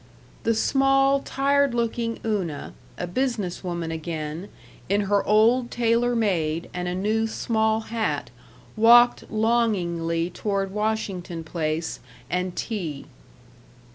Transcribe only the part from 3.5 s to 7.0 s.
woman again, in her old tailor made and a